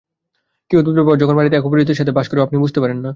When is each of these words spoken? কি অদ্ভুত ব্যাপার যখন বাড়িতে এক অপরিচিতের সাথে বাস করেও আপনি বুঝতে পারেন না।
কি 0.71 0.77
অদ্ভুত 0.77 0.95
ব্যাপার 0.97 1.15
যখন 1.17 1.35
বাড়িতে 1.35 1.55
এক 1.57 1.65
অপরিচিতের 1.65 1.99
সাথে 1.99 2.11
বাস 2.11 2.25
করেও 2.29 2.45
আপনি 2.45 2.57
বুঝতে 2.63 2.79
পারেন 2.79 2.97
না। 2.97 3.09